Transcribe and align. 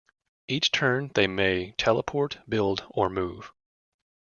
Each 0.47 0.71
turn, 0.71 1.11
they 1.13 1.27
may 1.27 1.73
Teleport, 1.77 2.39
Build, 2.49 2.85
or 2.89 3.07
Move. 3.07 3.51